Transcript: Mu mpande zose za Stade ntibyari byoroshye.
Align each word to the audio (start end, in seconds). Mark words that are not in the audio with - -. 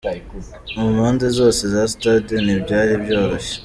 Mu 0.77 0.87
mpande 0.95 1.25
zose 1.37 1.61
za 1.73 1.83
Stade 1.93 2.35
ntibyari 2.45 2.93
byoroshye. 3.03 3.55